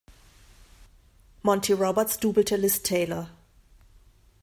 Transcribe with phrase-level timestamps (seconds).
[1.43, 3.29] Monty Roberts doubelte Liz Taylor.